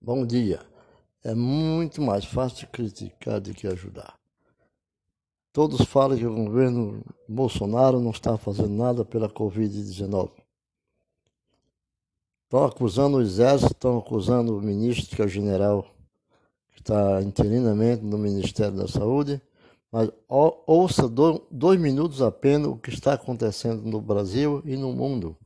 [0.00, 0.60] Bom dia.
[1.24, 4.16] É muito mais fácil criticar do que ajudar.
[5.52, 10.30] Todos falam que o governo Bolsonaro não está fazendo nada pela Covid-19.
[12.44, 15.84] Estão acusando o exército, estão acusando o ministro, que é o general,
[16.72, 19.42] que está interinamente no Ministério da Saúde.
[19.90, 25.36] Mas ouça dois minutos apenas o que está acontecendo no Brasil e no mundo,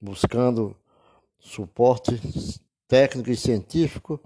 [0.00, 0.76] buscando
[1.40, 2.20] suporte
[2.88, 4.20] técnico e científico,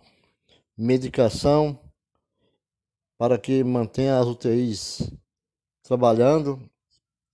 [0.77, 1.79] medicação
[3.19, 5.13] para que mantenha as UTIs
[5.83, 6.61] trabalhando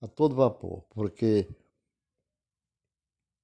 [0.01, 1.47] a todo vapor, porque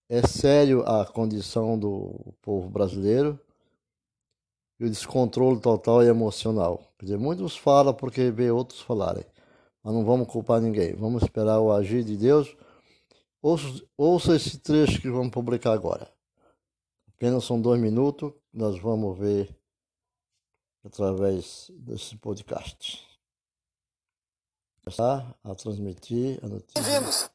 [0.10, 3.40] é sério a condição do povo brasileiro
[4.80, 6.94] e o descontrole total e emocional.
[6.98, 9.26] Quer dizer, muitos falam porque vê outros falarem,
[9.82, 10.94] mas não vamos culpar ninguém.
[10.96, 12.56] Vamos esperar o agir de Deus.
[13.42, 16.12] Ouça, ouça esse trecho que vamos publicar agora.
[17.24, 19.50] Apenas são dois minutos, nós vamos ver
[20.86, 23.02] através desse podcast.
[24.84, 26.84] Começar a transmitir a notícia.
[26.84, 27.30] Bem-vindos!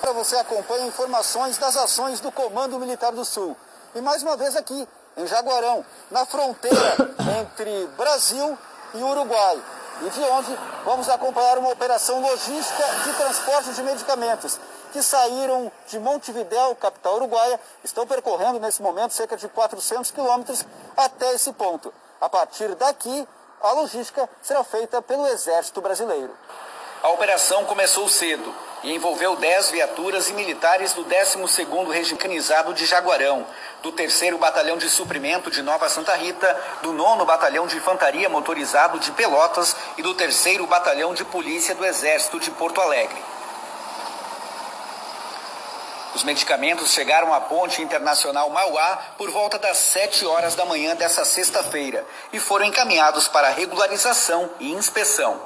[0.00, 3.54] Para você acompanha informações das ações do Comando Militar do Sul.
[3.94, 6.96] E mais uma vez aqui, em Jaguarão, na fronteira
[7.38, 8.56] entre Brasil
[8.94, 9.62] e Uruguai.
[10.06, 14.58] E de onde vamos acompanhar uma operação logística de transporte de medicamentos
[14.92, 20.64] que saíram de Montevidéu, capital uruguaia, estão percorrendo nesse momento cerca de 400 quilômetros
[20.96, 21.92] até esse ponto.
[22.20, 23.26] A partir daqui,
[23.62, 26.34] a logística será feita pelo Exército Brasileiro.
[27.02, 33.46] A operação começou cedo e envolveu 10 viaturas e militares do 12º Regimental de Jaguarão,
[33.82, 38.98] do 3 Batalhão de Suprimento de Nova Santa Rita, do 9 Batalhão de Infantaria Motorizado
[38.98, 43.29] de Pelotas e do 3 Batalhão de Polícia do Exército de Porto Alegre.
[46.14, 51.24] Os medicamentos chegaram à Ponte Internacional Mauá por volta das 7 horas da manhã dessa
[51.24, 55.40] sexta-feira e foram encaminhados para regularização e inspeção.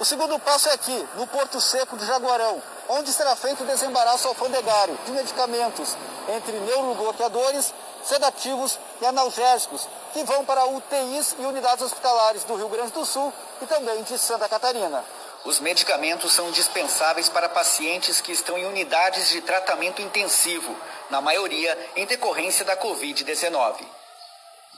[0.00, 4.28] O segundo passo é aqui, no Porto Seco de Jaguarão, onde será feito o desembaraço
[4.28, 5.96] alfandegário de medicamentos
[6.28, 7.72] entre neurobloqueadores,
[8.04, 13.32] sedativos e analgésicos, que vão para UTIs e unidades hospitalares do Rio Grande do Sul
[13.62, 15.02] e também de Santa Catarina.
[15.46, 20.76] Os medicamentos são dispensáveis para pacientes que estão em unidades de tratamento intensivo,
[21.08, 23.86] na maioria em decorrência da Covid-19.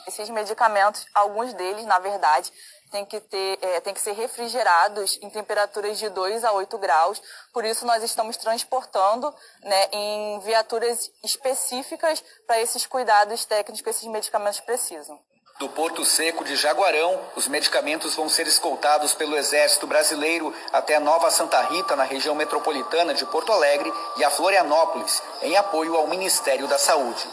[0.07, 2.53] Esses medicamentos, alguns deles, na verdade,
[2.91, 7.23] têm que, ter, é, têm que ser refrigerados em temperaturas de 2 a 8 graus.
[7.51, 14.07] Por isso, nós estamos transportando né, em viaturas específicas para esses cuidados técnicos que esses
[14.07, 15.19] medicamentos precisam.
[15.59, 21.33] Do Porto Seco de Jaguarão, os medicamentos vão ser escoltados pelo Exército Brasileiro até Nova
[21.33, 26.69] Santa Rita, na região metropolitana de Porto Alegre, e a Florianópolis, em apoio ao Ministério
[26.69, 27.27] da Saúde.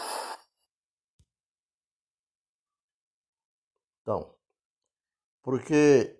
[4.01, 4.35] Então,
[5.43, 6.19] porque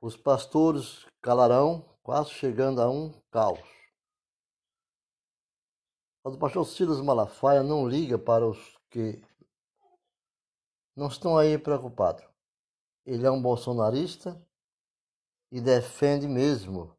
[0.00, 3.60] os pastores calarão, quase chegando a um caos.
[6.24, 8.58] Mas o pastor Silas Malafaia não liga para os
[8.90, 9.29] que
[11.00, 12.22] não estão aí preocupados.
[13.06, 14.38] Ele é um bolsonarista
[15.50, 16.94] e defende mesmo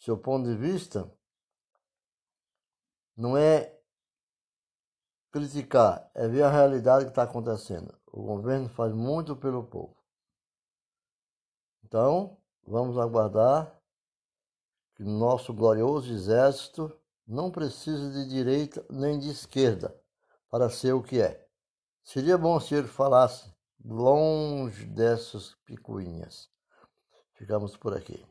[0.00, 1.08] seu ponto de vista
[3.16, 3.80] não é
[5.30, 7.96] criticar, é ver a realidade que está acontecendo.
[8.12, 9.96] O governo faz muito pelo povo.
[11.84, 13.80] Então, vamos aguardar
[14.96, 16.92] que nosso glorioso exército
[17.24, 19.96] não precisa de direita nem de esquerda
[20.50, 21.45] para ser o que é.
[22.06, 23.52] Seria bom se ele falasse
[23.84, 26.48] longe dessas picuinhas.
[27.34, 28.24] Ficamos por aqui.